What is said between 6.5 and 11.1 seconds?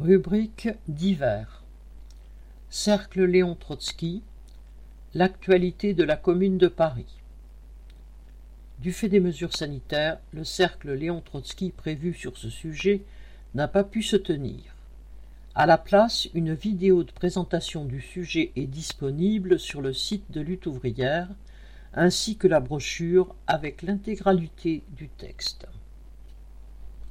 de Paris. Du fait des mesures sanitaires, le cercle